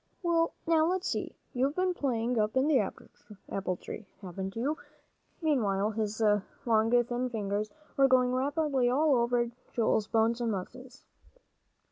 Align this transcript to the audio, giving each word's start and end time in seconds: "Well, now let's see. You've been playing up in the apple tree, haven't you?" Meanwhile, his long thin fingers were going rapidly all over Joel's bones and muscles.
"Well, 0.23 0.53
now 0.65 0.87
let's 0.87 1.07
see. 1.09 1.35
You've 1.53 1.75
been 1.75 1.93
playing 1.93 2.39
up 2.39 2.57
in 2.57 2.67
the 2.67 2.79
apple 2.79 3.75
tree, 3.77 4.07
haven't 4.23 4.55
you?" 4.55 4.75
Meanwhile, 5.43 5.91
his 5.91 6.19
long 6.65 6.89
thin 7.03 7.29
fingers 7.29 7.69
were 7.97 8.07
going 8.07 8.33
rapidly 8.33 8.89
all 8.89 9.13
over 9.13 9.51
Joel's 9.73 10.07
bones 10.07 10.41
and 10.41 10.51
muscles. 10.51 11.05